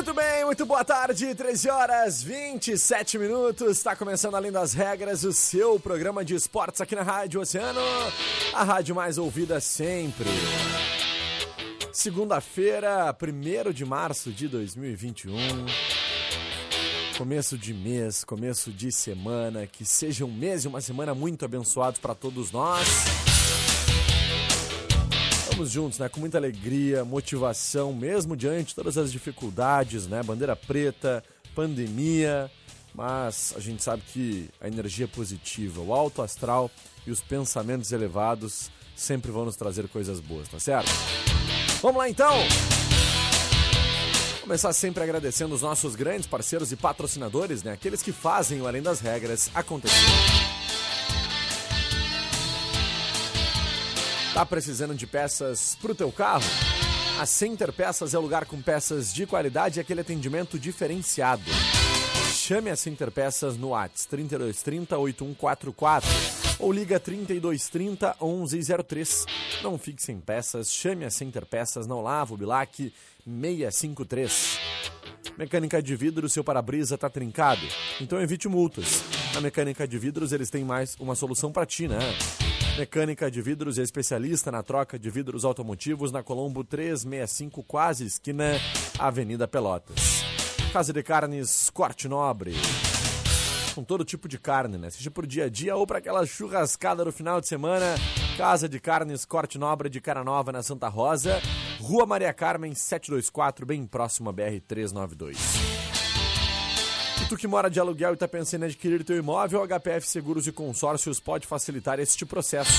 [0.00, 3.76] Muito bem, muito boa tarde, 13 horas 27 minutos.
[3.76, 7.82] Está começando Além das Regras, o seu programa de esportes aqui na Rádio Oceano,
[8.54, 10.24] a rádio mais ouvida sempre.
[11.92, 15.36] Segunda-feira, 1 de março de 2021.
[17.18, 22.00] Começo de mês, começo de semana, que seja um mês e uma semana muito abençoados
[22.00, 23.29] para todos nós.
[25.60, 26.08] Estamos juntos, né?
[26.08, 30.22] Com muita alegria, motivação, mesmo diante de todas as dificuldades, né?
[30.22, 31.22] Bandeira preta,
[31.54, 32.50] pandemia,
[32.94, 36.70] mas a gente sabe que a energia é positiva, o alto astral
[37.06, 40.90] e os pensamentos elevados sempre vão nos trazer coisas boas, tá certo?
[41.82, 42.36] Vamos lá então!
[44.40, 47.72] Começar sempre agradecendo os nossos grandes parceiros e patrocinadores, né?
[47.72, 49.94] Aqueles que fazem o Além das Regras acontecer.
[54.32, 56.44] Tá precisando de peças pro teu carro?
[57.18, 61.42] A Center Peças é o lugar com peças de qualidade e aquele atendimento diferenciado.
[62.32, 66.08] Chame a Center Peças no Whats 3230 8144
[66.60, 69.26] ou liga 3230 1103.
[69.62, 72.92] Não fique sem peças, chame a Center Peças na Olavo Bilac
[73.26, 74.58] 653.
[75.36, 77.66] Mecânica de vidro, seu para-brisa tá trincado?
[78.00, 79.02] Então evite multas.
[79.34, 81.98] Na Mecânica de Vidros eles têm mais uma solução para ti, né?
[82.80, 88.52] Mecânica de Vidros é especialista na troca de vidros automotivos na Colombo 365, quase esquina
[88.98, 90.24] Avenida Pelotas.
[90.72, 92.54] Casa de Carnes Corte Nobre.
[93.74, 94.88] Com todo tipo de carne, né?
[94.88, 97.96] Seja por dia a dia ou para aquela churrascada no final de semana.
[98.38, 101.38] Casa de Carnes Corte Nobre de Cara Nova na Santa Rosa.
[101.80, 105.79] Rua Maria Carmen 724, bem próximo a BR 392.
[107.30, 110.52] Tu que mora de aluguel e está pensando em adquirir teu imóvel, HPF Seguros e
[110.52, 112.72] Consórcios pode facilitar este processo.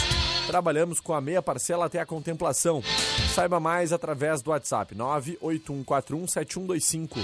[0.45, 2.84] Trabalhamos com a meia parcela até a contemplação.
[3.34, 7.17] Saiba mais através do WhatsApp 981417125.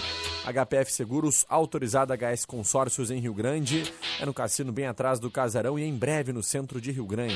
[0.46, 3.84] HPF Seguros, autorizada HS Consórcios em Rio Grande.
[4.22, 7.36] É no cassino bem atrás do Casarão e em breve no centro de Rio Grande.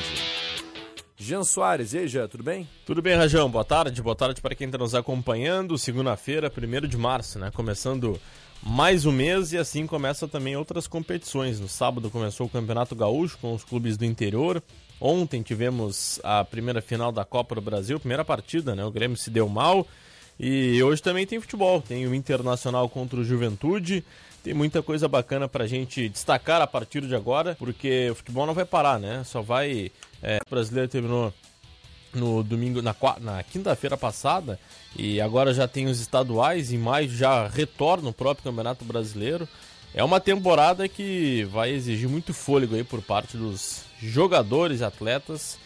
[1.18, 2.66] Jean Soares, e aí, Jean, tudo bem?
[2.86, 3.52] Tudo bem, Rajão.
[3.52, 5.78] Boa tarde, boa tarde para quem está nos acompanhando.
[5.78, 7.52] Segunda-feira, 1 de março, né?
[7.54, 8.18] Começando
[8.64, 11.60] mais um mês e assim começa também outras competições.
[11.60, 14.62] No sábado começou o Campeonato Gaúcho com os clubes do interior.
[15.00, 18.86] Ontem tivemos a primeira final da Copa do Brasil, primeira partida, né?
[18.86, 19.88] O Grêmio se deu mal.
[20.40, 24.04] E hoje também tem futebol, tem o Internacional contra o Juventude.
[24.44, 28.54] Tem muita coisa bacana pra gente destacar a partir de agora, porque o futebol não
[28.54, 29.24] vai parar, né?
[29.24, 29.92] Só vai.
[30.22, 31.34] É, o brasileiro terminou
[32.14, 34.60] no domingo, na, na quinta-feira passada,
[34.96, 39.48] e agora já tem os estaduais, em maio já retorna o próprio Campeonato Brasileiro.
[39.94, 45.58] É uma temporada que vai exigir muito fôlego aí por parte dos jogadores atletas,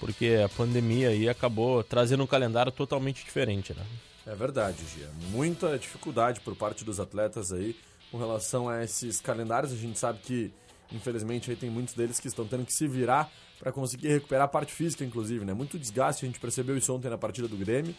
[0.00, 3.84] porque a pandemia aí acabou trazendo um calendário totalmente diferente, né?
[4.26, 5.10] É verdade, Gia.
[5.30, 7.76] Muita dificuldade por parte dos atletas aí
[8.10, 9.72] com relação a esses calendários.
[9.72, 10.52] A gente sabe que,
[10.94, 14.48] infelizmente, aí tem muitos deles que estão tendo que se virar para conseguir recuperar a
[14.48, 15.54] parte física, inclusive, né?
[15.54, 17.94] Muito desgaste, a gente percebeu isso ontem na partida do Grêmio.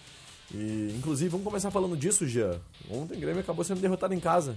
[0.53, 2.61] E, inclusive, vamos começar falando disso, Gia.
[2.89, 4.55] Ontem o Grêmio acabou sendo derrotado em casa.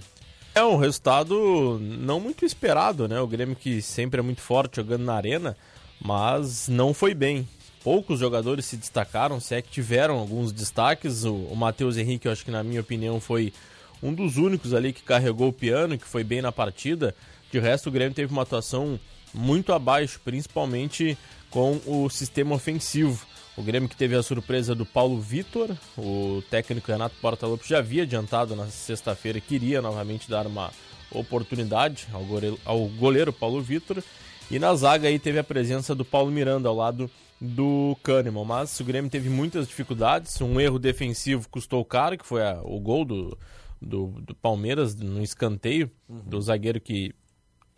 [0.53, 3.19] É um resultado não muito esperado, né?
[3.19, 5.55] O Grêmio que sempre é muito forte jogando na arena,
[6.01, 7.47] mas não foi bem.
[7.83, 11.23] Poucos jogadores se destacaram, se é que tiveram alguns destaques.
[11.23, 13.53] O, o Matheus Henrique, eu acho que na minha opinião foi
[14.01, 17.15] um dos únicos ali que carregou o piano, que foi bem na partida.
[17.51, 18.99] De resto, o Grêmio teve uma atuação
[19.33, 21.17] muito abaixo, principalmente
[21.49, 23.25] com o sistema ofensivo.
[23.57, 28.03] O Grêmio que teve a surpresa do Paulo Vitor, o técnico Renato Portaluppi já havia
[28.03, 30.71] adiantado na sexta-feira que iria novamente dar uma
[31.11, 34.01] oportunidade ao goleiro, ao goleiro Paulo Vitor.
[34.49, 37.09] E na zaga aí teve a presença do Paulo Miranda ao lado
[37.39, 38.45] do Kahneman.
[38.45, 40.39] Mas o Grêmio teve muitas dificuldades.
[40.41, 43.37] Um erro defensivo custou caro, que foi a, o gol do,
[43.81, 46.21] do, do, Palmeiras no escanteio, uhum.
[46.25, 47.13] do zagueiro que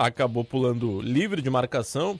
[0.07, 2.19] acabou pulando livre de marcação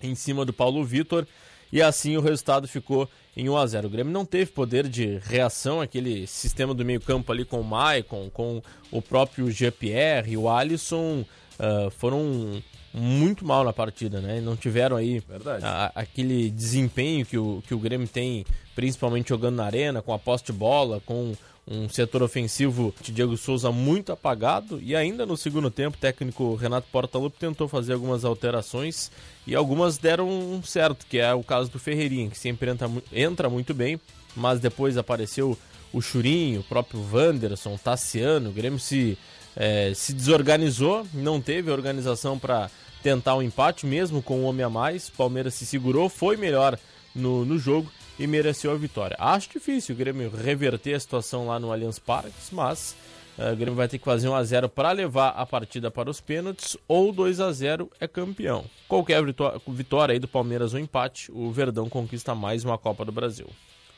[0.00, 1.26] em cima do Paulo Vitor.
[1.72, 5.18] E assim o resultado ficou em 1 a 0 O Grêmio não teve poder de
[5.24, 10.50] reação, aquele sistema do meio-campo ali com o Maicon, com o próprio GPR e o
[10.50, 11.24] Alisson
[11.58, 12.62] uh, foram
[12.92, 14.38] muito mal na partida, né?
[14.40, 15.22] Não tiveram aí
[15.62, 18.44] a, aquele desempenho que o, que o Grêmio tem,
[18.74, 21.34] principalmente jogando na arena, com a posse de bola, com
[21.66, 24.80] um setor ofensivo de Diego Souza muito apagado.
[24.82, 29.10] E ainda no segundo tempo o técnico Renato Portaluppi tentou fazer algumas alterações
[29.46, 33.72] e algumas deram certo, que é o caso do Ferreirinha, que sempre entra, entra muito
[33.72, 34.00] bem,
[34.34, 35.56] mas depois apareceu
[35.92, 39.18] o Churinho, o próprio Wanderson, o Tassiano, o Grêmio se,
[39.54, 42.70] é, se desorganizou, não teve organização para
[43.02, 45.08] tentar um empate, mesmo com um homem a mais.
[45.08, 46.78] O Palmeiras se segurou, foi melhor
[47.14, 49.16] no, no jogo e mereceu a vitória.
[49.18, 52.96] Acho difícil o Grêmio reverter a situação lá no Allianz Parque, mas
[53.38, 56.10] uh, o Grêmio vai ter que fazer 1 a 0 para levar a partida para
[56.10, 58.64] os pênaltis ou 2 a 0 é campeão.
[58.86, 59.22] Qualquer
[59.68, 63.48] vitória aí do Palmeiras ou empate, o Verdão conquista mais uma Copa do Brasil.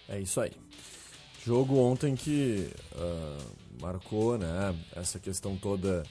[0.09, 0.53] É isso aí.
[1.45, 6.03] Jogo ontem que uh, marcou né, essa questão toda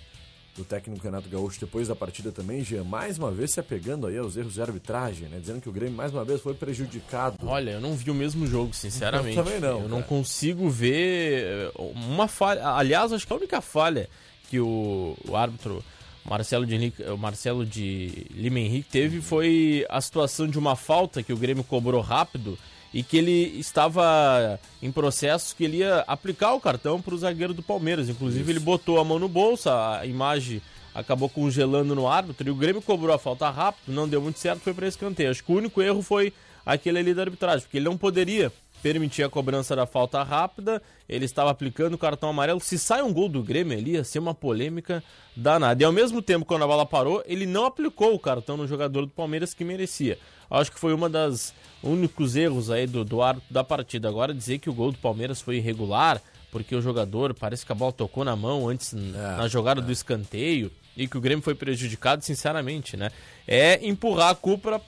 [0.55, 4.17] do técnico Renato Gaúcho depois da partida também, Jean, mais uma vez se apegando aí
[4.17, 5.39] aos erros de arbitragem, né?
[5.39, 7.37] Dizendo que o Grêmio mais uma vez foi prejudicado.
[7.43, 9.37] Olha, eu não vi o mesmo jogo, sinceramente.
[9.37, 9.69] Eu também não.
[9.69, 9.89] Eu cara.
[9.89, 12.67] não consigo ver eh, uma falha.
[12.67, 14.07] Aliás, acho que a única falha
[14.49, 15.83] que o, o árbitro
[16.23, 21.33] Marcelo de, Henrique, Marcelo de Lima Henrique teve foi a situação de uma falta que
[21.33, 22.57] o Grêmio cobrou rápido
[22.93, 27.53] e que ele estava em processo que ele ia aplicar o cartão para o zagueiro
[27.53, 28.07] do Palmeiras.
[28.07, 28.51] Inclusive, Isso.
[28.51, 30.61] ele botou a mão no bolso, a imagem
[30.93, 34.59] acabou congelando no árbitro e o Grêmio cobrou a falta rápido, não deu muito certo,
[34.59, 35.31] foi para escanteio.
[35.31, 36.31] Acho que o único erro foi
[36.65, 38.51] aquele ali da arbitragem, porque ele não poderia
[38.83, 42.59] permitir a cobrança da falta rápida, ele estava aplicando o cartão amarelo.
[42.59, 45.01] Se sai um gol do Grêmio ali, ia ser uma polêmica
[45.33, 45.81] danada.
[45.81, 49.05] E ao mesmo tempo, quando a bola parou, ele não aplicou o cartão no jogador
[49.05, 50.19] do Palmeiras que merecia.
[50.51, 54.09] Acho que foi uma das únicos erros aí do, do árbitro da partida.
[54.09, 56.21] Agora dizer que o gol do Palmeiras foi irregular,
[56.51, 58.97] porque o jogador parece que a bola tocou na mão antes é,
[59.37, 59.83] na jogada é.
[59.83, 63.11] do escanteio e que o Grêmio foi prejudicado, sinceramente, né?
[63.47, 64.79] É empurrar a culpa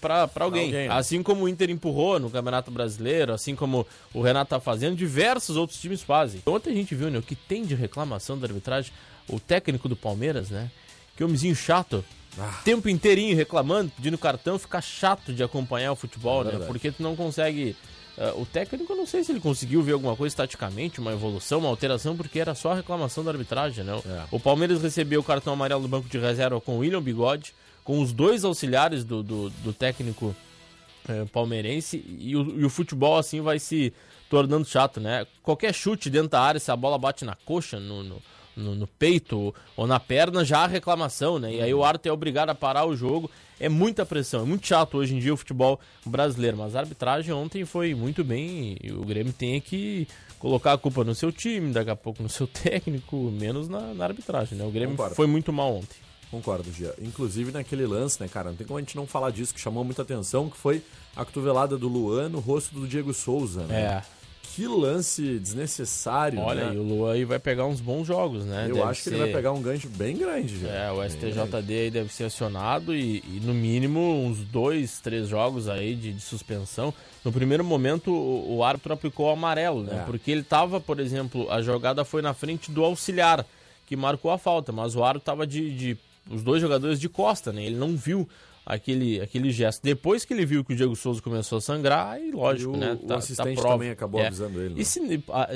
[0.00, 0.66] para alguém.
[0.66, 0.88] alguém né?
[0.90, 5.56] Assim como o Inter empurrou no Campeonato Brasileiro, assim como o Renato tá fazendo, diversos
[5.56, 6.42] outros times fazem.
[6.46, 8.92] Ontem a gente viu, né, o que tem de reclamação da arbitragem,
[9.28, 10.70] o técnico do Palmeiras, né?
[11.16, 12.04] Que homenzinho chato.
[12.38, 12.60] Ah.
[12.64, 16.64] Tempo inteirinho reclamando, pedindo cartão, fica chato de acompanhar o futebol, é né?
[16.66, 17.76] Porque tu não consegue.
[18.20, 21.60] Uh, o técnico, eu não sei se ele conseguiu ver alguma coisa estaticamente, uma evolução,
[21.60, 23.98] uma alteração, porque era só reclamação da arbitragem, né?
[24.04, 24.24] É.
[24.30, 27.98] O Palmeiras recebeu o cartão amarelo do banco de reserva com o William Bigode, com
[27.98, 30.36] os dois auxiliares do, do, do técnico
[31.08, 33.90] uh, palmeirense, e o, e o futebol assim vai se
[34.28, 35.26] tornando chato, né?
[35.42, 38.22] Qualquer chute dentro da área, se a bola bate na coxa, no, no
[38.56, 41.54] no, no, peito ou na perna, já há reclamação, né?
[41.54, 43.30] E aí o árbitro é obrigado a parar o jogo.
[43.58, 46.56] É muita pressão, é muito chato hoje em dia o futebol brasileiro.
[46.56, 50.08] Mas a arbitragem ontem foi muito bem e o Grêmio tem que
[50.38, 54.04] colocar a culpa no seu time, daqui a pouco no seu técnico, menos na, na
[54.04, 54.64] arbitragem, né?
[54.64, 55.14] O Grêmio Concordo.
[55.14, 55.98] foi muito mal ontem.
[56.30, 56.94] Concordo, Gia.
[57.00, 58.50] Inclusive naquele lance, né, cara?
[58.50, 60.82] Não tem como a gente não falar disso, que chamou muita atenção, que foi
[61.16, 63.82] a cotovelada do Luan no rosto do Diego Souza, né?
[63.82, 64.19] É.
[64.60, 66.38] Que lance desnecessário.
[66.38, 66.74] Olha, né?
[66.74, 68.66] e o Luan aí vai pegar uns bons jogos, né?
[68.68, 69.14] Eu deve acho que ser...
[69.14, 70.68] ele vai pegar um gancho bem grande já.
[70.68, 75.66] É, o STJD aí deve ser acionado e, e, no mínimo uns dois, três jogos
[75.66, 76.92] aí de, de suspensão.
[77.24, 80.02] No primeiro momento o, o árbitro aplicou o amarelo, né?
[80.02, 80.04] É.
[80.04, 83.46] Porque ele tava, por exemplo, a jogada foi na frente do auxiliar
[83.86, 85.98] que marcou a falta, mas o árbitro tava de, de
[86.30, 87.64] os dois jogadores de costa, né?
[87.64, 88.28] Ele não viu
[88.70, 89.82] aquele, aquele gesto.
[89.82, 92.96] Depois que ele viu que o Diego Souza começou a sangrar, aí lógico, o, né?
[93.06, 94.28] Tá, o assistente tá também acabou é.
[94.28, 94.74] avisando ele.
[94.74, 94.80] Né?
[94.80, 95.00] E se,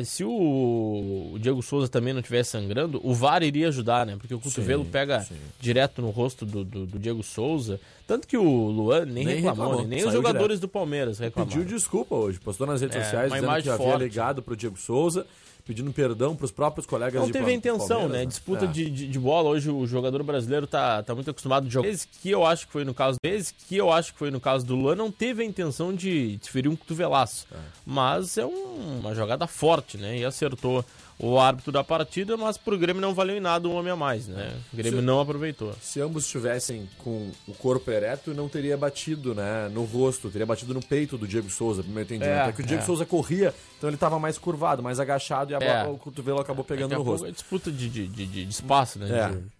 [0.04, 4.16] se o, o, Diego Souza também não estivesse sangrando, o VAR iria ajudar, né?
[4.16, 5.36] Porque o cotovelo sim, pega sim.
[5.60, 7.80] direto no rosto do, do, do, Diego Souza.
[8.06, 9.86] Tanto que o Luan nem, nem reclamou, reclamou.
[9.86, 10.60] nem os jogadores direto.
[10.60, 11.56] do Palmeiras reclamaram.
[11.56, 15.24] Pediu desculpa hoje, postou nas redes é, sociais dizendo que havia ligado pro Diego Souza
[15.64, 18.26] pedindo perdão para os próprios colegas não de teve a intenção, né?
[18.26, 18.68] Disputa é.
[18.68, 19.48] de, de, de, bola.
[19.48, 21.88] Hoje o jogador brasileiro tá, tá muito acostumado a jogar.
[21.88, 24.40] Vezes que eu acho que foi no caso vezes que eu acho que foi no
[24.40, 27.46] caso do Luan, não teve a intenção de, de ferir um cotovelaço.
[27.50, 27.56] É.
[27.86, 30.18] Mas é um, uma jogada forte, né?
[30.18, 30.84] E acertou
[31.18, 34.26] o árbitro da partida, mas pro Grêmio não valeu em nada um homem a mais,
[34.26, 34.52] né?
[34.72, 35.72] O Grêmio Se- não aproveitou.
[35.80, 40.74] Se ambos estivessem com o corpo ereto, não teria batido né, no rosto, teria batido
[40.74, 42.32] no peito do Diego Souza, pro meu entendimento.
[42.46, 42.86] É, É, que o Diego é.
[42.86, 45.86] Souza corria, então ele estava mais curvado, mais agachado e a É.
[45.86, 47.26] o cotovelo acabou pegando Daqui a no rosto.
[47.26, 49.08] é disputa de, de, de, de- espaço, né?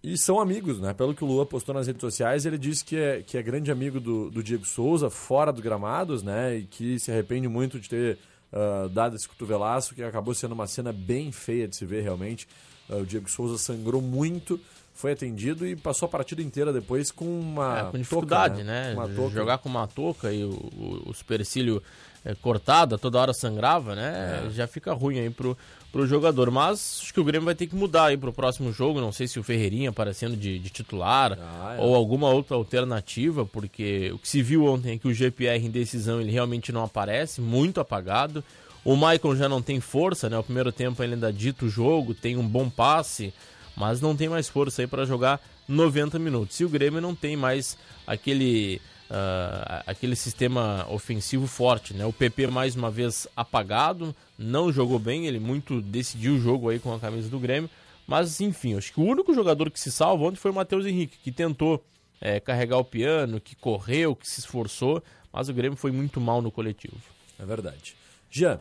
[0.03, 0.93] É, e são amigos, né?
[0.93, 3.71] Pelo que o Lua postou nas redes sociais, ele disse que é, que é grande
[3.71, 6.57] amigo do, do Diego Souza, fora dos gramados, né?
[6.57, 8.19] E que se arrepende muito de ter
[8.55, 12.47] ah, dado esse cotovelaço, que acabou sendo uma cena bem feia de se ver realmente.
[12.89, 14.61] Ah, o Diego Souza sangrou muito,
[14.95, 17.81] foi atendido e passou a partida inteira depois com uma.
[17.81, 18.93] É, com dificuldade, né?
[18.95, 19.35] Uma touca.
[19.35, 21.83] Jogar com uma touca e o, o, o supercílio
[22.25, 24.45] é, cortado, toda hora sangrava, né?
[24.47, 24.51] É.
[24.51, 25.59] Já fica ruim aí pro,
[25.95, 26.51] pro jogador.
[26.51, 29.01] Mas acho que o Grêmio vai ter que mudar aí pro próximo jogo.
[29.01, 31.81] Não sei se o Ferreirinha aparecendo de, de titular Ah, é.
[31.81, 35.71] ou alguma outra alternativa, porque o que se viu ontem é que o GPR em
[35.71, 38.43] decisão ele realmente não aparece, muito apagado.
[38.85, 40.37] O Maicon já não tem força, né?
[40.37, 43.33] O primeiro tempo ele ainda dita o jogo, tem um bom passe,
[43.77, 46.59] mas não tem mais força aí para jogar 90 minutos.
[46.59, 48.81] E o Grêmio não tem mais aquele
[49.17, 52.05] ah, aquele sistema ofensivo forte, né?
[52.05, 56.81] O PP mais uma vez apagado, não jogou bem, ele muito decidiu o jogo aí
[56.81, 57.71] com a camisa do Grêmio,
[58.09, 61.17] mas enfim, acho que o único jogador que se salva ontem foi o Matheus Henrique,
[61.23, 61.81] que tentou
[62.21, 65.01] eh, carregar o piano, que correu, que se esforçou,
[65.33, 66.99] mas o Grêmio foi muito mal no coletivo.
[67.39, 67.95] É verdade.
[68.29, 68.61] Jean,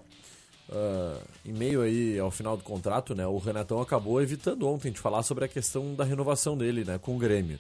[0.72, 5.00] ah, em meio aí ao final do contrato, né, o Renatão acabou evitando ontem de
[5.00, 7.60] falar sobre a questão da renovação dele, né, com o Grêmio.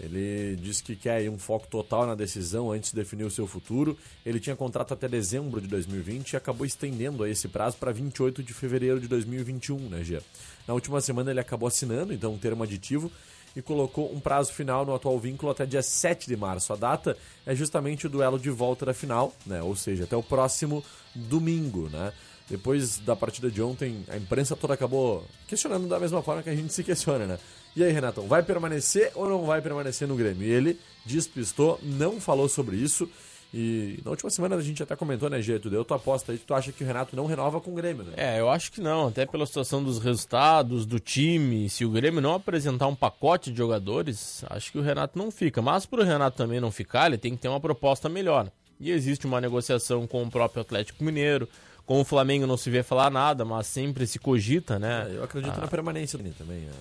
[0.00, 3.96] Ele disse que quer um foco total na decisão antes de definir o seu futuro.
[4.24, 8.52] Ele tinha contrato até dezembro de 2020 e acabou estendendo esse prazo para 28 de
[8.52, 10.22] fevereiro de 2021, né, Jean?
[10.66, 13.10] Na última semana ele acabou assinando, então, um termo aditivo
[13.54, 16.72] e colocou um prazo final no atual vínculo até dia 7 de março.
[16.72, 19.62] A data é justamente o duelo de volta da final, né?
[19.62, 20.82] Ou seja, até o próximo
[21.14, 22.12] domingo, né?
[22.52, 26.54] Depois da partida de ontem, a imprensa toda acabou questionando da mesma forma que a
[26.54, 27.38] gente se questiona, né?
[27.74, 30.46] E aí, Renatão, vai permanecer ou não vai permanecer no Grêmio?
[30.46, 33.08] E ele despistou, não falou sobre isso.
[33.54, 35.40] E na última semana a gente até comentou, né?
[35.42, 38.04] Tu deu tua aposta aí tu acha que o Renato não renova com o Grêmio,
[38.04, 38.12] né?
[38.18, 41.70] É, eu acho que não, até pela situação dos resultados, do time.
[41.70, 45.62] Se o Grêmio não apresentar um pacote de jogadores, acho que o Renato não fica.
[45.62, 48.52] Mas para o Renato também não ficar, ele tem que ter uma proposta melhor.
[48.78, 51.48] E existe uma negociação com o próprio Atlético Mineiro.
[51.84, 55.08] Com o Flamengo não se vê falar nada, mas sempre se cogita, né?
[55.10, 56.60] É, Eu acredito na permanência dele também.
[56.60, 56.72] né?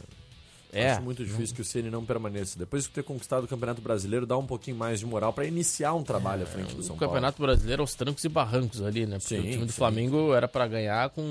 [0.74, 0.92] É.
[0.92, 2.58] Acho muito difícil que o Ceni não permaneça.
[2.58, 5.94] Depois de ter conquistado o Campeonato Brasileiro, dá um pouquinho mais de moral para iniciar
[5.94, 7.12] um trabalho à frente do São O Paulo.
[7.14, 9.18] Campeonato Brasileiro aos trancos e barrancos ali, né?
[9.20, 9.78] Porque Sim, o time do sim.
[9.78, 11.22] Flamengo era para ganhar com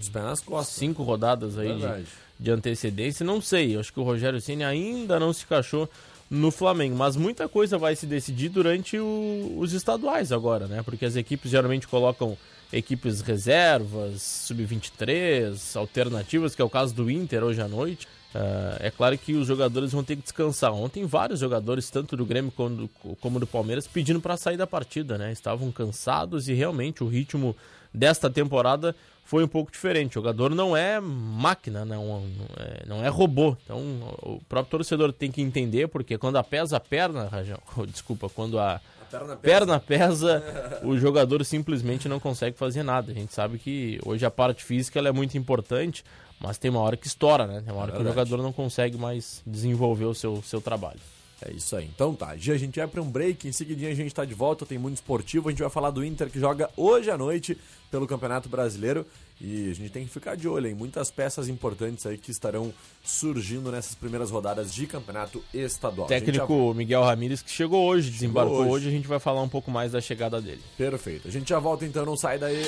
[0.00, 0.76] Os pés nas costas.
[0.76, 2.06] cinco rodadas aí de,
[2.38, 3.26] de antecedência.
[3.26, 5.90] Não sei, acho que o Rogério Ceni ainda não se encaixou
[6.30, 10.84] no Flamengo, mas muita coisa vai se decidir durante o- os estaduais agora, né?
[10.84, 12.38] Porque as equipes geralmente colocam
[12.72, 18.08] equipes reservas, sub-23, alternativas, que é o caso do Inter hoje à noite.
[18.34, 20.72] Ah, é claro que os jogadores vão ter que descansar.
[20.72, 22.88] Ontem vários jogadores, tanto do Grêmio como do,
[23.20, 25.30] como do Palmeiras, pedindo para sair da partida, né?
[25.30, 27.56] Estavam cansados e realmente o ritmo
[27.92, 28.94] desta temporada
[29.24, 30.10] foi um pouco diferente.
[30.10, 32.24] O jogador não é máquina, não
[32.56, 33.56] é, não é robô.
[33.64, 33.78] Então
[34.20, 38.58] o próprio torcedor tem que entender, porque quando a pesa a perna, Rajão, desculpa, quando
[38.58, 38.80] A
[39.10, 40.42] perna perna pesa,
[40.82, 43.12] o jogador simplesmente não consegue fazer nada.
[43.12, 46.04] A gente sabe que hoje a parte física ela é muito importante,
[46.40, 47.62] mas tem uma hora que estoura, né?
[47.64, 51.00] Tem uma hora que o jogador não consegue mais desenvolver o seu, seu trabalho.
[51.42, 51.90] É isso aí.
[51.94, 54.34] Então tá, Gia, a gente vai para um break, em seguidinha a gente tá de
[54.34, 57.58] volta, tem muito esportivo, a gente vai falar do Inter que joga hoje à noite
[57.90, 59.06] pelo Campeonato Brasileiro
[59.40, 62.72] e a gente tem que ficar de olho em muitas peças importantes aí que estarão
[63.02, 66.06] surgindo nessas primeiras rodadas de Campeonato Estadual.
[66.06, 68.70] Técnico Miguel Ramírez que chegou hoje, desembarcou hoje.
[68.70, 68.88] hoje.
[68.88, 70.62] a gente vai falar um pouco mais da chegada dele.
[70.62, 71.26] já- Perfeito.
[71.28, 72.62] A gente já volta então, não sai daí.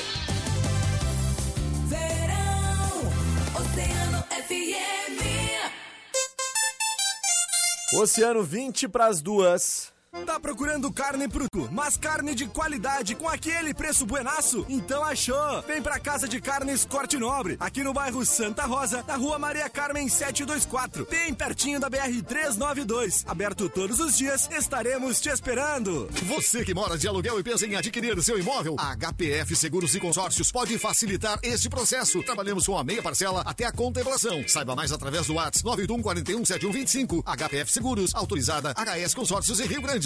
[1.88, 3.00] Verão,
[3.60, 5.22] Oceano FM.
[8.00, 9.92] Oceano 20 para as duas.
[10.24, 14.64] Tá procurando carne bruto, mas carne de qualidade com aquele preço buenaço?
[14.68, 15.62] Então achou!
[15.62, 19.68] Vem pra Casa de Carnes Corte Nobre, aqui no bairro Santa Rosa, na rua Maria
[19.68, 23.24] Carmen 724, bem pertinho da BR 392.
[23.26, 26.08] Aberto todos os dias, estaremos te esperando.
[26.24, 30.00] Você que mora de aluguel e pensa em adquirir seu imóvel, a HPF Seguros e
[30.00, 32.22] Consórcios pode facilitar este processo.
[32.22, 34.42] Trabalhamos com a meia parcela até a contemplação.
[34.48, 37.22] Saiba mais através do WhatsApp 981 41 7125.
[37.22, 40.05] HPF Seguros, autorizada HS Consórcios em Rio Grande.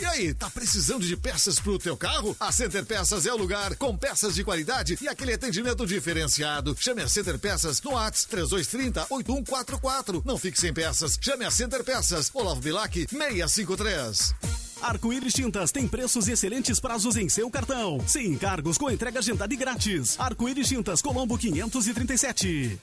[0.00, 2.36] E aí, tá precisando de peças pro teu carro?
[2.38, 6.76] A Center Peças é o lugar com peças de qualidade e aquele atendimento diferenciado.
[6.78, 10.22] Chame a Center Peças no ATS 3230 8144.
[10.24, 11.18] Não fique sem peças.
[11.20, 12.30] Chame a Center Peças.
[12.32, 14.34] Olavo Bilac 653.
[14.80, 17.98] Arco-Íris Tintas tem preços e excelentes prazos em seu cartão.
[18.06, 20.14] Sem encargos com entrega agendada e grátis.
[20.18, 22.78] Arco-Íris Tintas Colombo 537.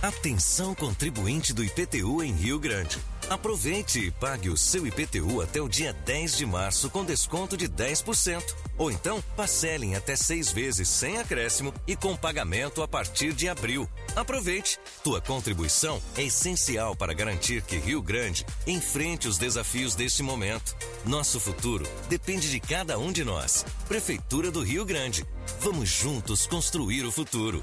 [0.00, 2.98] Atenção contribuinte do IPTU em Rio Grande.
[3.30, 7.68] Aproveite e pague o seu IPTU até o dia 10 de março com desconto de
[7.68, 8.42] 10%.
[8.78, 13.88] Ou então, parcelem até seis vezes sem acréscimo e com pagamento a partir de abril.
[14.16, 14.78] Aproveite!
[15.04, 20.76] Tua contribuição é essencial para garantir que Rio Grande enfrente os desafios deste momento.
[21.04, 23.64] Nosso futuro depende de cada um de nós.
[23.88, 25.24] Prefeitura do Rio Grande.
[25.60, 27.62] Vamos juntos construir o futuro.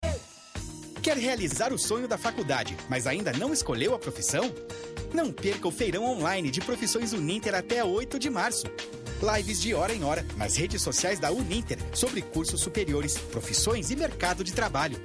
[1.01, 4.53] Quer realizar o sonho da faculdade, mas ainda não escolheu a profissão?
[5.11, 8.67] Não perca o feirão online de profissões Uninter até 8 de março.
[9.35, 13.95] Lives de hora em hora nas redes sociais da Uninter sobre cursos superiores, profissões e
[13.95, 15.01] mercado de trabalho.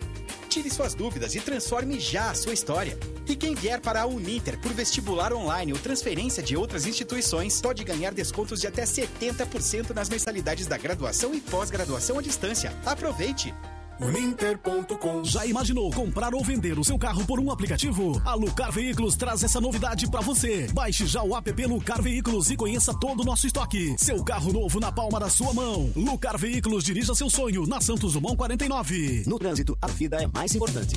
[0.50, 2.98] Tire suas dúvidas e transforme já a sua história.
[3.26, 7.82] E quem vier para a Uninter por vestibular online ou transferência de outras instituições pode
[7.84, 12.70] ganhar descontos de até 70% nas mensalidades da graduação e pós-graduação à distância.
[12.84, 13.54] Aproveite!
[14.00, 18.20] Uninter.com Já imaginou comprar ou vender o seu carro por um aplicativo?
[18.24, 20.66] A Lucar Veículos traz essa novidade para você.
[20.72, 23.94] Baixe já o app Lucar Veículos e conheça todo o nosso estoque.
[23.98, 25.90] Seu carro novo na palma da sua mão.
[25.96, 29.24] Lucar Veículos dirija seu sonho na Santos Dumont 49.
[29.26, 30.94] No trânsito, a vida é mais importante.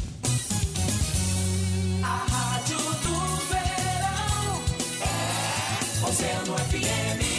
[2.04, 4.62] A rádio do verão
[5.02, 7.39] é Oceano FM.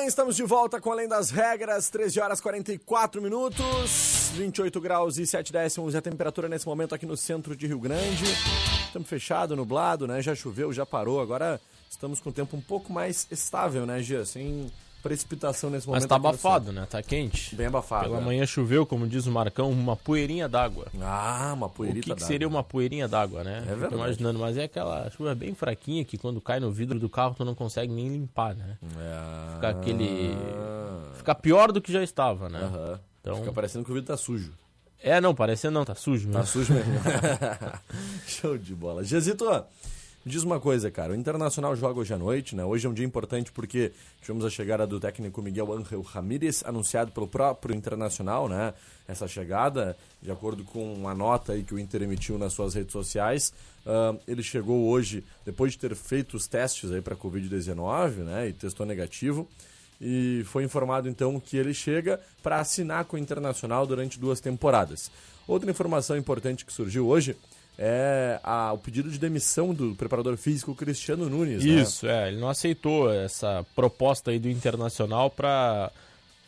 [0.00, 5.26] Bem, estamos de volta com Além das Regras, 13 horas 44 minutos, 28 graus e
[5.26, 8.24] 7 décimos é a temperatura nesse momento aqui no centro de Rio Grande.
[8.86, 10.22] Estamos fechado, nublado, né?
[10.22, 11.60] Já choveu, já parou, agora
[11.90, 14.24] estamos com o tempo um pouco mais estável, né, Gia?
[14.24, 16.02] Sem precipitação nesse momento.
[16.02, 16.86] Mas tá abafado, né?
[16.88, 17.54] Tá quente.
[17.54, 18.04] Bem abafado.
[18.04, 18.24] Pela né?
[18.24, 20.86] manhã choveu, como diz o Marcão, uma poeirinha d'água.
[21.00, 22.26] Ah, uma O poeirita que, que d'água.
[22.26, 23.58] seria uma poeirinha d'água, né?
[23.66, 23.90] É verdade.
[23.90, 27.34] Tô imaginando, mas é aquela chuva bem fraquinha que quando cai no vidro do carro
[27.34, 28.76] tu não consegue nem limpar, né?
[28.82, 29.54] É...
[29.54, 30.30] Fica aquele.
[31.14, 32.60] Fica pior do que já estava, né?
[32.62, 33.00] Aham.
[33.20, 34.52] Então- Fica parecendo que o vidro tá sujo.
[35.02, 36.40] É, não, parecendo não, tá sujo mesmo.
[36.42, 36.92] Tá sujo mesmo.
[38.26, 39.02] Show de bola.
[39.02, 39.44] Jezito,
[40.24, 41.12] diz uma coisa, cara.
[41.12, 42.64] O Internacional joga hoje à noite, né?
[42.64, 47.10] Hoje é um dia importante porque tivemos a chegada do técnico Miguel Ángel Ramírez, anunciado
[47.12, 48.74] pelo próprio Internacional, né?
[49.08, 52.92] Essa chegada, de acordo com uma nota aí que o Inter emitiu nas suas redes
[52.92, 53.52] sociais,
[53.86, 58.48] ah, ele chegou hoje, depois de ter feito os testes aí para Covid-19, né?
[58.48, 59.48] E testou negativo.
[60.00, 65.10] E foi informado então que ele chega para assinar com o Internacional durante duas temporadas.
[65.46, 67.36] Outra informação importante que surgiu hoje
[67.82, 71.64] é a- o pedido de demissão do preparador físico Cristiano Nunes.
[71.64, 71.80] né?
[71.80, 72.28] Isso, é.
[72.28, 75.90] Ele não aceitou essa proposta aí do Internacional para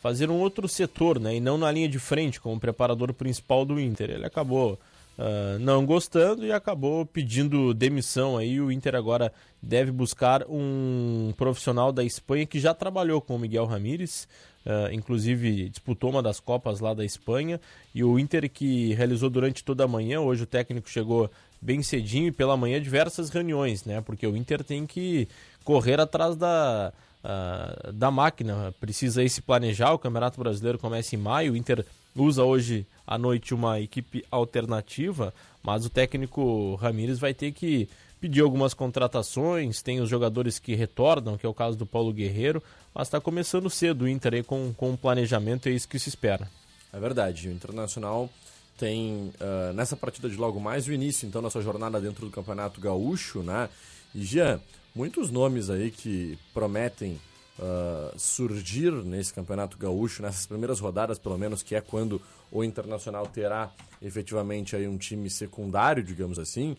[0.01, 1.35] fazer um outro setor, né?
[1.35, 4.11] E não na linha de frente, como preparador principal do Inter.
[4.11, 4.79] Ele acabou
[5.17, 8.59] ah, não gostando e acabou pedindo demissão aí.
[8.61, 13.65] O Inter agora deve buscar um profissional da Espanha que já trabalhou com o Miguel
[13.65, 14.27] Ramírez,
[14.65, 17.59] ah, inclusive disputou uma das Copas lá da Espanha.
[17.93, 21.29] E o Inter que realizou durante toda a manhã, hoje o técnico chegou
[21.61, 24.01] bem cedinho e pela manhã diversas reuniões, né?
[24.01, 25.27] Porque o Inter tem que
[25.63, 29.93] correr atrás da, ah, da máquina, precisa aí se planejar.
[29.93, 35.33] O Campeonato Brasileiro começa em maio, o Inter usa hoje à noite uma equipe alternativa,
[35.61, 37.89] mas o técnico Ramires vai ter que
[38.23, 42.63] pedir algumas contratações, tem os jogadores que retornam, que é o caso do Paulo Guerreiro,
[42.93, 46.09] mas está começando cedo o Inter aí com, com o planejamento, é isso que se
[46.09, 46.49] espera.
[46.91, 48.29] É verdade, o Internacional
[48.77, 52.31] tem ah, nessa partida de logo mais o início então da sua jornada dentro do
[52.31, 53.69] Campeonato Gaúcho, né?
[54.13, 54.61] E Jean,
[54.93, 57.19] muitos nomes aí que prometem
[57.59, 63.25] ah, surgir nesse Campeonato Gaúcho, nessas primeiras rodadas pelo menos, que é quando o Internacional
[63.27, 66.77] terá efetivamente aí um time secundário, digamos assim.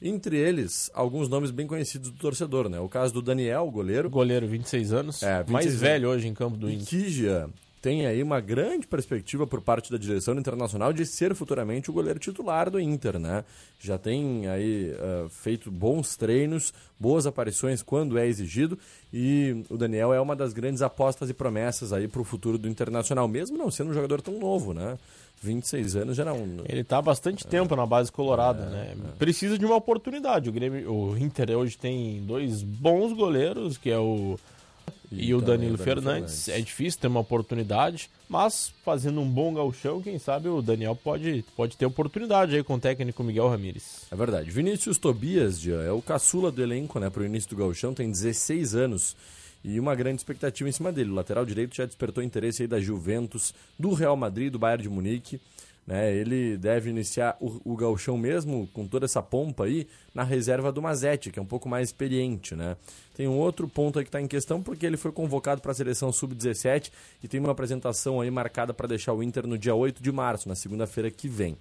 [0.00, 2.78] Entre eles, alguns nomes bem conhecidos do torcedor, né?
[2.78, 4.10] O caso do Daniel, goleiro.
[4.10, 5.80] Goleiro, 26 anos, É, 26 mais anos.
[5.80, 7.48] velho hoje em campo do E Inter.
[7.86, 12.18] Tem aí uma grande perspectiva por parte da direção internacional de ser futuramente o goleiro
[12.18, 13.44] titular do Inter, né?
[13.78, 18.76] Já tem aí ah, feito bons treinos, boas aparições quando é exigido
[19.12, 22.68] e o Daniel é uma das grandes apostas e promessas aí para o futuro do
[22.68, 24.98] Internacional, mesmo não sendo um jogador tão novo, né?
[25.40, 26.38] 26 anos já não.
[26.68, 28.96] Ele está há bastante tempo na base colorada, né?
[29.16, 30.48] Precisa de uma oportunidade.
[30.48, 34.36] O, Grêmio, o Inter hoje tem dois bons goleiros, que é o
[35.10, 36.44] e, o também Danilo o Danilo Fernandes.
[36.44, 36.48] Fernandes.
[36.48, 41.44] É difícil ter uma oportunidade, mas fazendo um bom gauchão, quem sabe o Daniel pode,
[41.56, 44.06] pode ter oportunidade aí com o técnico Miguel Ramírez.
[44.10, 44.50] É verdade.
[44.50, 48.10] Vinícius Tobias Jean, é o caçula do elenco né, para o início do Gauchão, tem
[48.10, 49.16] 16 anos
[49.66, 51.10] e uma grande expectativa em cima dele.
[51.10, 54.88] O lateral direito já despertou interesse aí da Juventus, do Real Madrid, do Bayern de
[54.88, 55.40] Munique.
[55.86, 60.72] Né, ele deve iniciar o, o gauchão mesmo, com toda essa pompa aí, na reserva
[60.72, 62.56] do Mazetti, que é um pouco mais experiente.
[62.56, 62.76] Né?
[63.14, 65.74] Tem um outro ponto aí que está em questão, porque ele foi convocado para a
[65.74, 66.90] seleção sub-17
[67.22, 70.48] e tem uma apresentação aí marcada para deixar o Inter no dia 8 de março,
[70.48, 71.56] na segunda-feira que vem.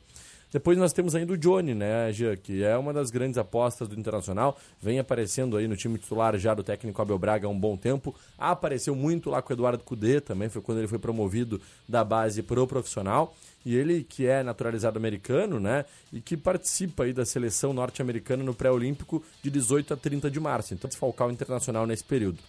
[0.56, 4.00] Depois nós temos ainda o Johnny, né, Jean, que é uma das grandes apostas do
[4.00, 7.76] Internacional, vem aparecendo aí no time titular já do técnico Abel Braga há um bom
[7.76, 12.06] tempo, apareceu muito lá com o Eduardo Cudê também, foi quando ele foi promovido da
[12.06, 17.26] base pro profissional, e ele que é naturalizado americano, né, e que participa aí da
[17.26, 22.06] seleção norte-americana no pré-olímpico de 18 a 30 de março, então desfalcar o Internacional nesse
[22.06, 22.40] período.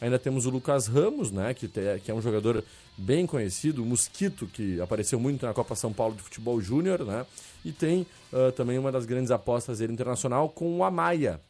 [0.00, 2.62] Ainda temos o Lucas Ramos, né, que, te- que é um jogador
[2.98, 7.26] bem conhecido, o Mosquito, que apareceu muito na Copa São Paulo de Futebol Júnior, né?
[7.64, 11.40] E tem ah, também uma das grandes apostas dele internacional com o Amaya,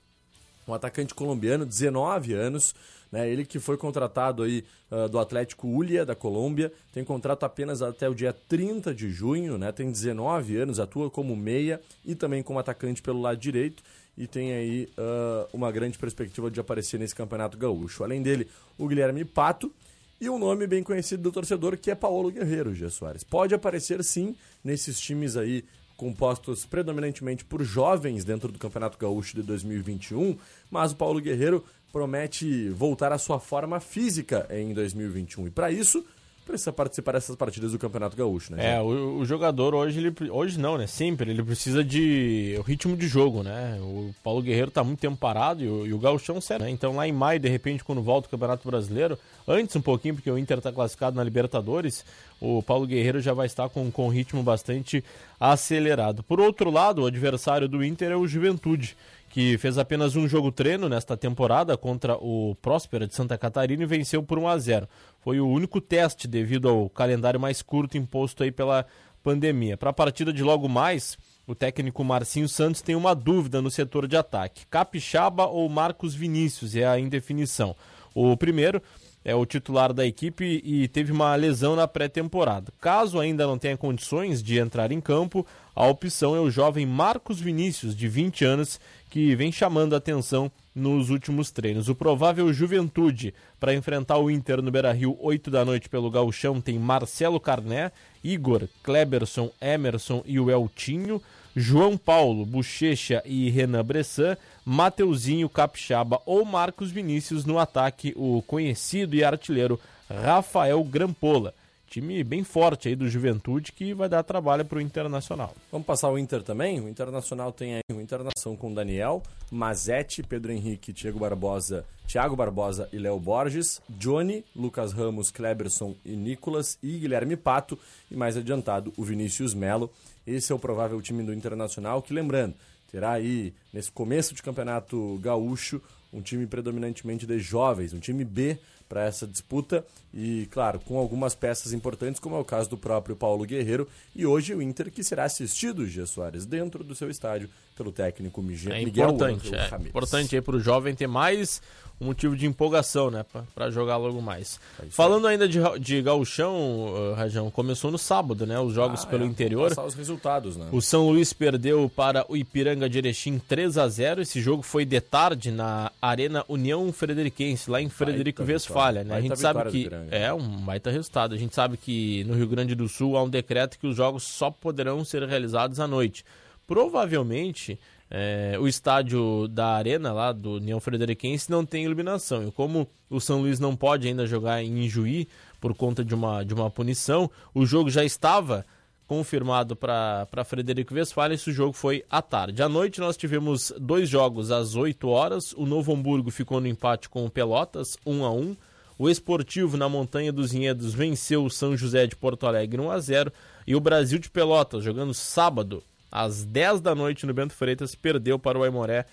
[0.66, 2.74] um atacante colombiano, 19 anos,
[3.12, 3.28] né?
[3.28, 8.08] Ele que foi contratado aí ah, do Atlético Ulia da Colômbia, tem contrato apenas até
[8.08, 9.70] o dia 30 de junho, né?
[9.72, 13.82] Tem 19 anos, atua como meia e também como atacante pelo lado direito
[14.16, 18.02] e tem aí ah, uma grande perspectiva de aparecer nesse Campeonato Gaúcho.
[18.02, 18.48] Além dele,
[18.78, 19.72] o Guilherme Pato
[20.20, 23.22] e um nome bem conhecido do torcedor que é Paulo Guerreiro, Gia Soares.
[23.22, 25.64] Pode aparecer sim nesses times aí
[25.96, 30.36] compostos predominantemente por jovens dentro do Campeonato Gaúcho de 2021,
[30.70, 36.04] mas o Paulo Guerreiro promete voltar à sua forma física em 2021 e para isso
[36.46, 38.76] precisa participar dessas partidas do Campeonato Gaúcho, né?
[38.76, 40.86] É, o, o jogador hoje, ele, hoje não, né?
[40.86, 43.78] Sempre, ele precisa de o ritmo de jogo, né?
[43.82, 46.70] O Paulo Guerreiro tá muito tempo parado e o, e o Gauchão sério, né?
[46.70, 50.30] Então lá em maio, de repente, quando volta o Campeonato Brasileiro, antes um pouquinho, porque
[50.30, 52.04] o Inter tá classificado na Libertadores,
[52.40, 55.02] o Paulo Guerreiro já vai estar com, com um ritmo bastante
[55.40, 56.22] acelerado.
[56.22, 58.96] Por outro lado, o adversário do Inter é o Juventude,
[59.30, 63.86] que fez apenas um jogo treino nesta temporada contra o Próspera de Santa Catarina e
[63.86, 64.88] venceu por 1 a 0.
[65.20, 68.86] Foi o único teste devido ao calendário mais curto imposto aí pela
[69.22, 69.76] pandemia.
[69.76, 74.06] Para a partida de logo mais, o técnico Marcinho Santos tem uma dúvida no setor
[74.06, 74.66] de ataque.
[74.70, 77.74] Capixaba ou Marcos Vinícius é a indefinição.
[78.14, 78.80] O primeiro
[79.26, 82.72] é o titular da equipe e teve uma lesão na pré-temporada.
[82.80, 87.40] Caso ainda não tenha condições de entrar em campo, a opção é o jovem Marcos
[87.40, 88.78] Vinícius, de 20 anos,
[89.10, 91.88] que vem chamando a atenção nos últimos treinos.
[91.88, 96.78] O provável Juventude para enfrentar o Inter no Beira-Rio, 8 da noite pelo Gauchão, tem
[96.78, 97.90] Marcelo Carné,
[98.22, 101.22] Igor, Kleberson, Emerson e o Eltinho,
[101.56, 109.16] João Paulo, Bochecha e Renan Bressan, Mateuzinho, Capixaba ou Marcos Vinícius no ataque, o conhecido
[109.16, 111.54] e artilheiro Rafael Grampola.
[111.88, 115.54] Time bem forte aí do Juventude que vai dar trabalho pro Internacional.
[115.70, 116.80] Vamos passar o Inter também?
[116.80, 122.88] O Internacional tem aí o Internação com Daniel, Mazete, Pedro Henrique, Thiago Barbosa, Thiago Barbosa
[122.92, 127.78] e Léo Borges, Johnny, Lucas Ramos, Kleberson e Nicolas e Guilherme Pato
[128.10, 129.90] e mais adiantado o Vinícius Melo.
[130.26, 132.54] Esse é o provável time do Internacional que, lembrando,
[132.90, 135.80] terá aí nesse começo de campeonato gaúcho
[136.12, 139.84] um time predominantemente de jovens, um time B para essa disputa.
[140.12, 144.24] E, claro, com algumas peças importantes, como é o caso do próprio Paulo Guerreiro e
[144.24, 148.72] hoje o Inter que será assistido, Gia Soares, dentro do seu estádio pelo técnico Miguel,
[148.72, 151.60] É Miguel importante, Ángel é importante aí pro jovem ter mais
[152.00, 154.60] um motivo de empolgação, né, Pra- pra jogar logo mais.
[154.82, 159.24] É Falando ainda de, de gauchão, Rajão, começou no sábado, né, os jogos Ah, pelo
[159.24, 159.70] é, interior.
[159.70, 160.68] Passar os resultados, né?
[160.72, 164.84] O São Luís perdeu para o Ipiranga de Erechim 3 a 0 Esse jogo foi
[164.84, 169.04] de tarde na Arena União Frederiquense, lá em Frederico Baita Westphalia.
[169.04, 169.14] Né?
[169.14, 171.34] A gente sabe que é um baita resultado.
[171.34, 174.22] A gente sabe que no Rio Grande do Sul há um decreto que os jogos
[174.22, 176.24] só poderão ser realizados à noite.
[176.66, 177.78] Provavelmente
[178.10, 182.46] é, o estádio da Arena lá do União Frederiquense não tem iluminação.
[182.46, 185.28] E como o São Luís não pode ainda jogar em Ijuí
[185.60, 188.64] por conta de uma, de uma punição, o jogo já estava
[189.06, 191.34] confirmado para Frederico Westphalen.
[191.34, 192.62] Esse jogo foi à tarde.
[192.62, 195.52] À noite nós tivemos dois jogos às 8 horas.
[195.54, 198.56] O Novo Hamburgo ficou no empate com o Pelotas, 1 a 1
[198.98, 202.98] O Esportivo na Montanha dos Vinhedos venceu o São José de Porto Alegre 1 a
[203.00, 203.32] 0
[203.66, 205.82] E o Brasil de Pelotas, jogando sábado,
[206.16, 209.04] às 10 da noite no Bento Freitas, perdeu para o Aimoré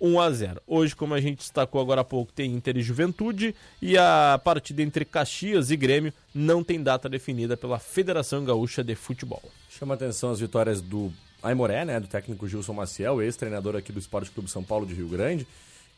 [0.00, 0.62] 1 a 0.
[0.66, 4.80] Hoje, como a gente destacou agora há pouco, tem Inter e Juventude e a partida
[4.82, 9.42] entre Caxias e Grêmio não tem data definida pela Federação Gaúcha de Futebol.
[9.70, 14.30] Chama atenção as vitórias do Aimoré, né, do técnico Gilson Maciel, ex-treinador aqui do Esporte
[14.30, 15.46] Clube São Paulo de Rio Grande,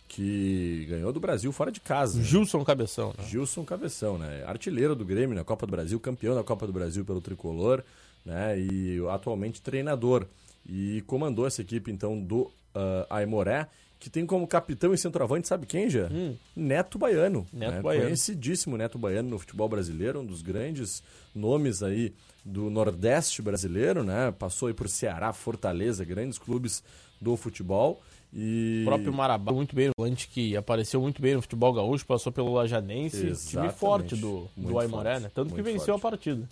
[0.09, 2.19] que ganhou do Brasil fora de casa.
[2.19, 2.25] né?
[2.25, 3.25] Gilson Cabeção, né?
[3.27, 4.45] Gilson Cabeção, né?
[4.47, 7.83] Artilheiro do Grêmio na Copa do Brasil, campeão da Copa do Brasil pelo Tricolor,
[8.25, 8.59] né?
[8.59, 10.27] E atualmente treinador.
[10.67, 12.43] E comandou essa equipe, então, do
[12.75, 16.09] uh, Aimoré, que tem como capitão e centroavante, sabe quem, já?
[16.55, 17.41] Neto Baiano.
[17.53, 17.59] Hum.
[17.59, 17.83] Neto né?
[17.83, 18.05] Baiano.
[18.05, 21.03] Conhecidíssimo Neto Baiano no futebol brasileiro, um dos grandes
[21.35, 22.13] nomes aí
[22.45, 24.31] do Nordeste brasileiro, né?
[24.39, 26.83] Passou aí por Ceará, Fortaleza, grandes clubes
[27.21, 28.03] do futebol.
[28.31, 28.83] E...
[28.83, 32.33] O próprio Marabá, muito bem, o volante que apareceu muito bem no futebol gaúcho, passou
[32.33, 33.75] pelo Lajadense, time Exatamente.
[33.77, 35.31] forte do, do Aimoré, né?
[35.33, 36.07] Tanto que muito venceu forte.
[36.07, 36.49] a partida.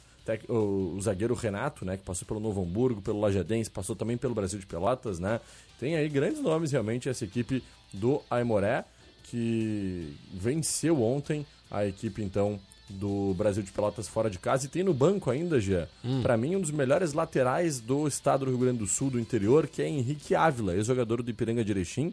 [0.48, 4.58] O, zagueiro Renato, né, que passou pelo Novo Hamburgo, pelo Lajadense, passou também pelo Brasil
[4.58, 5.40] de Pelotas, né?
[5.80, 8.84] Tem aí grandes nomes realmente essa equipe do Aimoré
[9.24, 14.82] que venceu ontem a equipe então do Brasil de Pelotas fora de casa e tem
[14.84, 15.88] no banco ainda, Gia.
[16.22, 19.66] Pra mim um dos melhores laterais do estado do Rio Grande do Sul, do interior,
[19.66, 22.12] que é Henrique Ávila, ex-jogador do Ipiranga de Erechim.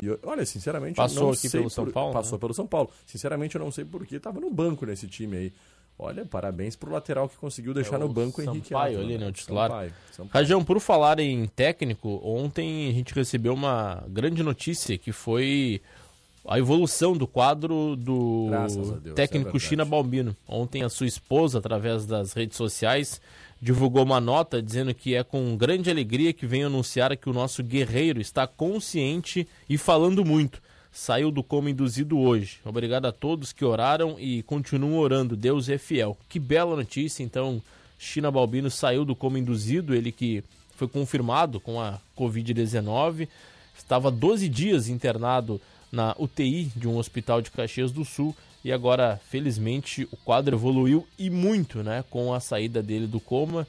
[0.00, 2.40] E eu- olha, sinceramente, eu Passou não aqui sei pelo São por- Paulo, Passou né?
[2.40, 2.88] pelo São Paulo.
[3.04, 5.52] Sinceramente, eu não sei por que estava no banco nesse time aí.
[5.98, 9.18] Olha, parabéns pro lateral que conseguiu deixar É no o banco o Henrique Sampaio ali,
[9.18, 9.32] né, o né?
[9.32, 9.70] titular.
[9.70, 10.30] Sampaio, Sampaio.
[10.32, 15.80] Rajão, por falar em técnico, ontem a gente recebeu uma grande notícia que foi
[16.46, 18.48] a evolução do quadro do
[19.00, 19.60] Deus, técnico é.
[19.60, 20.36] China Balbino.
[20.48, 23.20] Ontem a sua esposa, através das redes sociais,
[23.60, 27.62] divulgou uma nota dizendo que é com grande alegria que vem anunciar que o nosso
[27.62, 30.60] guerreiro está consciente e falando muito.
[30.92, 32.58] Saiu do coma induzido hoje.
[32.64, 35.34] Obrigado a todos que oraram e continuam orando.
[35.34, 36.16] Deus é fiel.
[36.28, 37.62] Que bela notícia, então.
[37.98, 40.42] China Balbino saiu do coma induzido, ele que
[40.74, 43.28] foi confirmado com a Covid-19,
[43.78, 45.60] estava 12 dias internado
[45.92, 51.06] na UTI de um hospital de Caxias do Sul e agora, felizmente, o quadro evoluiu
[51.16, 53.66] e muito, né, com a saída dele do coma.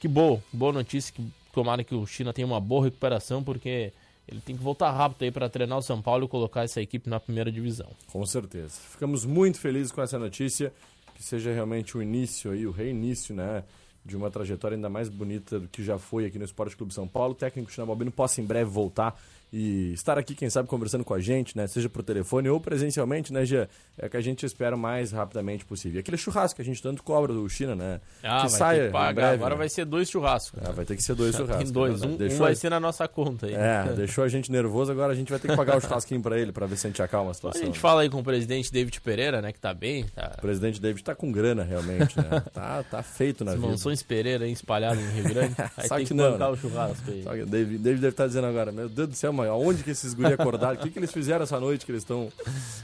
[0.00, 3.92] Que boa, boa notícia, que tomara que o China tenha uma boa recuperação, porque
[4.28, 7.08] ele tem que voltar rápido aí para treinar o São Paulo e colocar essa equipe
[7.08, 7.88] na primeira divisão.
[8.08, 8.80] Com certeza.
[8.90, 10.72] Ficamos muito felizes com essa notícia,
[11.14, 13.62] que seja realmente o início aí, o reinício, né?
[14.04, 17.06] De uma trajetória ainda mais bonita do que já foi aqui no Esporte Clube São
[17.06, 17.32] Paulo.
[17.32, 19.20] O técnico China Balbino possa em breve voltar
[19.52, 21.66] e estar aqui, quem sabe, conversando com a gente, né?
[21.66, 23.68] Seja por telefone ou presencialmente, né, Gia?
[23.96, 25.96] É que a gente espera o mais rapidamente possível.
[25.96, 28.00] E Aquele churrasco que a gente tanto cobra do China, né?
[28.22, 29.58] Ah, que vai saia que breve, agora né?
[29.58, 30.60] vai ser dois churrascos.
[30.64, 31.64] Ah, vai ter que ser dois churrascos.
[31.64, 32.00] Tem dois.
[32.00, 32.06] né?
[32.08, 33.54] Um, um Deixou vai a- ser na nossa conta aí.
[33.54, 36.38] É, deixou a gente nervoso, agora a gente vai ter que pagar o churrasquinho pra
[36.38, 37.62] ele, pra ver se a gente acalma a A situação.
[37.64, 40.34] gente fala aí com o presidente David Pereira, né, que tá bem, tá...
[40.38, 42.42] O presidente David tá com grana, realmente, né?
[42.52, 43.68] Tá, tá feito na As vida.
[43.68, 45.54] mansões Pereira aí espalhadas em Rio Grande.
[45.76, 46.54] Aí Só tem que que não, bancar né?
[46.54, 47.22] o churrasco aí.
[47.22, 49.54] Só que o David, David deve estar dizendo agora, meu Deus do céu, problema?
[49.54, 50.74] Aonde que esses guri acordaram?
[50.74, 52.32] O que, que eles fizeram essa noite que eles estão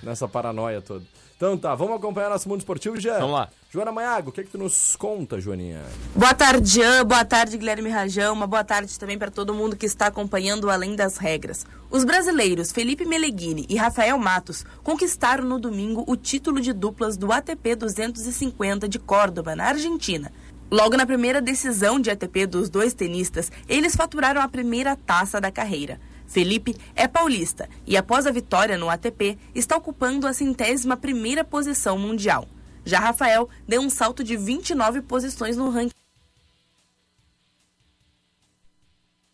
[0.03, 1.05] nessa paranoia toda?
[1.37, 3.19] Então tá, vamos acompanhar nosso mundo esportivo, já.
[3.19, 3.49] Vamos lá.
[3.69, 5.83] Joana Maiago, o que, que tu nos conta, Joaninha?
[6.15, 7.05] Boa tarde, Jean.
[7.05, 8.33] Boa tarde, Guilherme Rajão.
[8.33, 11.67] Uma boa tarde também para todo mundo que está acompanhando Além das Regras.
[11.91, 17.33] Os brasileiros Felipe Meleguini e Rafael Matos conquistaram no domingo o título de duplas do
[17.33, 20.31] ATP 250 de Córdoba, na Argentina.
[20.71, 25.51] Logo na primeira decisão de ATP dos dois tenistas, eles faturaram a primeira taça da
[25.51, 26.01] carreira.
[26.33, 31.99] Felipe é paulista e, após a vitória no ATP, está ocupando a centésima primeira posição
[31.99, 32.49] mundial.
[32.87, 35.93] Já Rafael deu um salto de 29 posições no ranking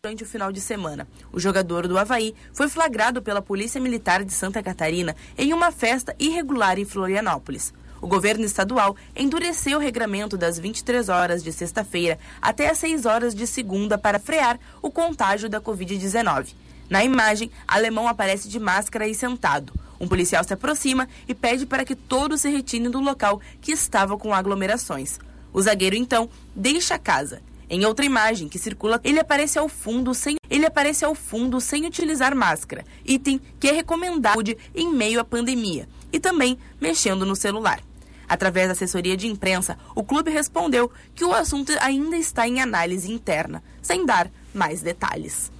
[0.03, 1.07] durante o final de semana.
[1.31, 6.13] O jogador do Havaí foi flagrado pela Polícia Militar de Santa Catarina em uma festa
[6.19, 7.73] irregular em Florianópolis.
[8.01, 13.33] O governo estadual endureceu o regramento das 23 horas de sexta-feira até as 6 horas
[13.33, 16.55] de segunda para frear o contágio da Covid-19.
[16.89, 19.73] Na imagem, alemão aparece de máscara e sentado.
[19.99, 24.17] Um policial se aproxima e pede para que todos se retirem do local que estava
[24.17, 25.19] com aglomerações.
[25.53, 27.41] O zagueiro então deixa a casa.
[27.69, 31.85] Em outra imagem que circula, ele aparece ao fundo sem ele aparece ao fundo sem
[31.85, 37.79] utilizar máscara, item que é recomendado em meio à pandemia, e também mexendo no celular.
[38.27, 43.11] Através da assessoria de imprensa, o clube respondeu que o assunto ainda está em análise
[43.11, 45.51] interna, sem dar mais detalhes.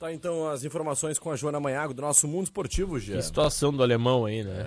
[0.00, 3.20] Tá, então, as informações com a Joana Maiago do nosso mundo esportivo, Que Gia.
[3.22, 4.64] situação do alemão aí, né?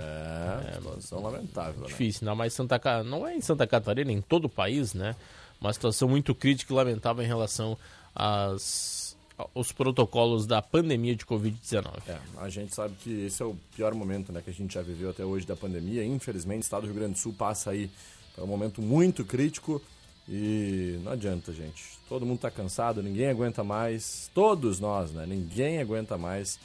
[0.68, 1.86] É, situação lamentável, né?
[1.88, 5.16] Difícil, não, mas Santa Ca- não é em Santa Catarina, em todo o país, né?
[5.60, 7.76] Uma situação muito crítica e lamentável em relação
[8.14, 9.16] às,
[9.54, 11.84] aos protocolos da pandemia de Covid-19.
[12.06, 14.82] É, a gente sabe que esse é o pior momento né, que a gente já
[14.82, 16.04] viveu até hoje da pandemia.
[16.04, 17.90] Infelizmente, o estado do Rio Grande do Sul passa aí
[18.36, 19.82] por um momento muito crítico
[20.28, 21.82] e não adianta, gente.
[22.08, 24.30] Todo mundo tá cansado, ninguém aguenta mais.
[24.34, 25.24] Todos nós, né?
[25.26, 26.58] Ninguém aguenta mais.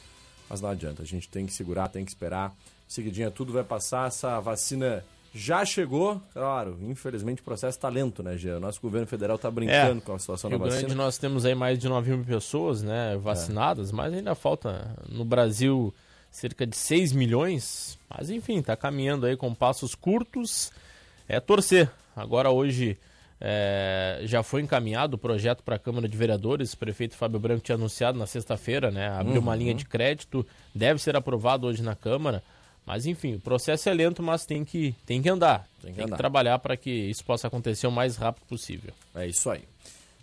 [0.49, 2.53] Mas não adianta, a gente tem que segurar, tem que esperar.
[2.87, 4.07] Seguidinha, tudo vai passar.
[4.07, 6.77] Essa vacina já chegou, claro.
[6.81, 8.57] Infelizmente, o processo tá lento, né, Gia?
[8.57, 10.53] O nosso governo federal tá brincando com a situação É.
[10.53, 10.79] Da vacina.
[10.81, 15.23] Grande nós temos aí mais de 9 mil pessoas, né, vacinadas, mas ainda falta no
[15.23, 15.93] Brasil
[16.31, 17.99] cerca de 6 milhões.
[18.09, 20.71] Mas enfim, tá caminhando aí com passos curtos.
[21.27, 21.91] É torcer.
[22.15, 22.97] Agora hoje
[23.41, 26.73] é, já foi encaminhado o projeto para a Câmara de Vereadores.
[26.73, 29.09] O prefeito Fábio Branco tinha anunciado na sexta-feira, né?
[29.09, 29.57] Abriu uma Uhum.
[29.57, 32.43] linha de crédito, deve ser aprovado hoje na Câmara.
[32.85, 35.67] Mas enfim, o processo é lento, mas tem que, tem que andar.
[35.81, 36.17] Tem que, andar.
[36.17, 38.91] trabalhar para que isso possa acontecer o mais rápido possível.
[39.13, 39.63] É isso aí.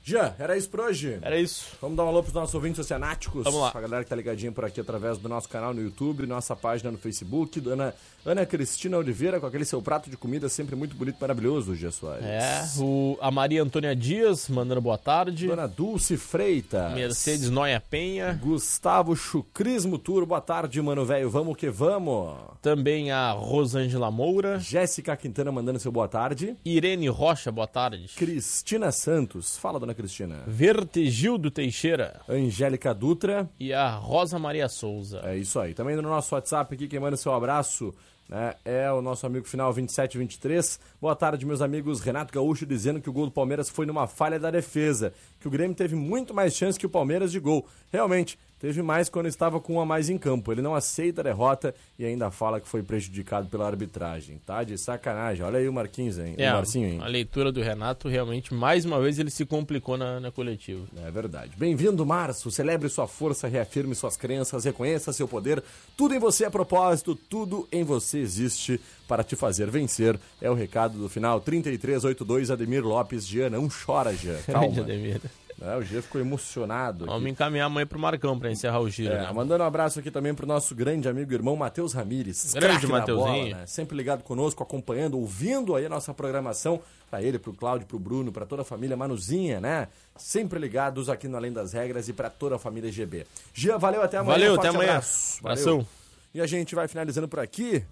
[0.07, 1.19] Jean, era isso por hoje?
[1.21, 1.67] Era isso.
[1.83, 3.43] Vamos dar um alô pros nossos ouvintes oceanáticos.
[3.43, 3.73] Vamos lá.
[3.75, 6.93] A galera que tá ligadinha por aqui através do nosso canal no YouTube, nossa página
[6.93, 7.61] no Facebook.
[7.61, 7.93] Dona
[8.25, 11.91] Ana Cristina Oliveira com aquele seu prato de comida sempre muito bonito e maravilhoso, Gia
[11.91, 12.25] Soares.
[12.25, 15.49] É, o, a Maria Antônia Dias mandando boa tarde.
[15.49, 16.93] Dona Dulce Freitas.
[16.95, 18.39] Mercedes Noia Penha.
[18.41, 21.29] Gustavo Chucrismo Tour, boa tarde, mano velho.
[21.29, 22.33] Vamos que vamos.
[22.63, 24.61] Também a Rosângela Moura.
[24.61, 26.57] Jéssica Quintana mandando seu boa tarde.
[26.65, 28.09] Irene Rocha, boa tarde.
[28.15, 29.57] Cristina Santos.
[29.57, 30.45] Fala, dona Cristina.
[30.47, 32.21] Vertegildo Teixeira.
[32.29, 33.51] Angélica Dutra.
[33.59, 35.23] E a Rosa Maria Souza.
[35.25, 35.75] É isso aí.
[35.75, 37.95] Também no nosso WhatsApp aqui, quem manda seu abraço
[38.29, 40.81] né, é o nosso amigo final 2723.
[41.01, 42.01] Boa tarde, meus amigos.
[42.01, 45.51] Renato Gaúcho dizendo que o gol do Palmeiras foi numa falha da defesa, que o
[45.51, 47.67] Grêmio teve muito mais chance que o Palmeiras de gol.
[47.93, 50.53] Realmente, teve mais quando estava com um a mais em campo.
[50.53, 54.41] Ele não aceita a derrota e ainda fala que foi prejudicado pela arbitragem.
[54.45, 55.45] Tá de sacanagem.
[55.45, 56.35] Olha aí o Marquinhos, hein?
[56.39, 57.01] É, o Marcinho, hein?
[57.03, 60.87] a leitura do Renato realmente, mais uma vez, ele se complicou na, na coletiva.
[61.05, 61.53] É verdade.
[61.57, 62.51] Bem-vindo, Março.
[62.51, 65.63] Celebre sua força, reafirme suas crenças, reconheça seu poder.
[65.97, 70.19] Tudo em você é propósito, tudo em você existe para te fazer vencer.
[70.41, 73.27] É o recado do final 3382, Ademir Lopes.
[73.27, 74.39] Jean, não chora, Jean.
[74.47, 74.81] Calma.
[74.81, 75.21] Ademir.
[75.61, 77.05] É, o Jean ficou emocionado.
[77.05, 77.13] aqui.
[77.13, 79.15] Vamos encaminhar amanhã pro Marcão para encerrar o giro.
[79.15, 79.33] É, né?
[79.33, 82.53] mandando um abraço aqui também pro nosso grande amigo e irmão Matheus Ramires.
[82.55, 83.67] Grande bola, né?
[83.67, 86.81] Sempre ligado conosco, acompanhando, ouvindo aí a nossa programação.
[87.09, 89.87] Pra ele, pro Cláudio, pro Bruno, pra toda a família Manuzinha, né?
[90.17, 93.25] Sempre ligados aqui no Além das Regras e pra toda a família GB.
[93.55, 94.39] Gia, valeu, até amanhã.
[94.39, 94.91] Valeu, até amanhã.
[94.91, 95.41] Abraço.
[95.41, 95.87] Valeu.
[96.35, 97.83] E a gente vai finalizando por aqui.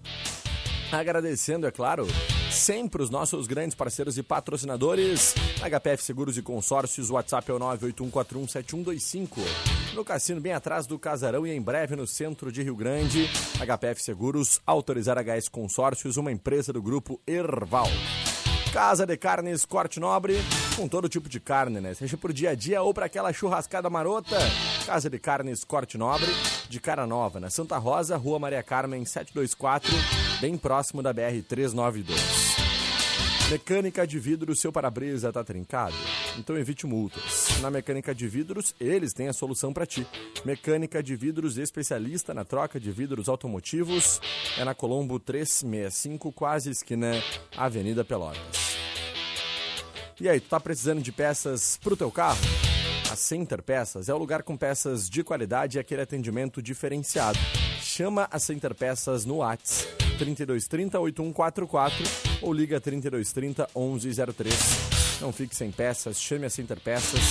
[0.91, 2.05] Agradecendo, é claro,
[2.55, 5.35] sempre os nossos grandes parceiros e patrocinadores.
[5.61, 9.37] HPF Seguros e Consórcios, WhatsApp é o 981417125.
[9.93, 13.29] No cassino, bem atrás do Casarão e em breve no centro de Rio Grande.
[13.59, 17.87] HPF Seguros, autorizar HS Consórcios, uma empresa do grupo Erval.
[18.75, 20.35] Casa de Carnes Corte Nobre,
[20.75, 21.93] com todo tipo de carne, né?
[21.93, 24.37] Seja por dia a dia ou para aquela churrascada marota.
[24.85, 26.27] Casa de Carnes Corte Nobre,
[26.67, 29.89] de Cara Nova, na Santa Rosa, Rua Maria Carmen 724,
[30.45, 32.21] bem próximo da BR 392.
[33.49, 35.95] Mecânica de vidro, seu para-brisa tá trincado?
[36.37, 37.59] Então evite multas.
[37.61, 40.05] Na Mecânica de Vidros, eles têm a solução para ti.
[40.45, 44.21] Mecânica de Vidros especialista na troca de vidros automotivos.
[44.55, 47.13] É na Colombo 365, quase esquina
[47.57, 48.77] Avenida Pelotas.
[50.21, 52.41] E aí, tu tá precisando de peças pro teu carro?
[53.11, 57.39] A Center Peças é o lugar com peças de qualidade e aquele atendimento diferenciado.
[57.81, 62.03] Chama a Center Peças no Whats 3230 8144
[62.41, 64.95] ou liga 3230 1103.
[65.21, 67.21] Não fique sem peças, chame a Center Peças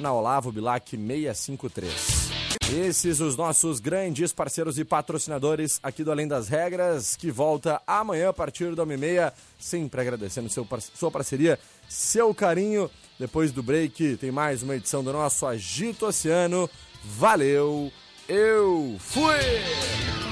[0.00, 2.32] na Olavo Bilac 653.
[2.72, 8.30] Esses os nossos grandes parceiros e patrocinadores aqui do Além das Regras, que volta amanhã
[8.30, 12.90] a partir da 1h30, sempre agradecendo seu, sua parceria, seu carinho.
[13.18, 16.68] Depois do break, tem mais uma edição do nosso Agito Oceano.
[17.04, 17.92] Valeu,
[18.28, 20.31] eu fui!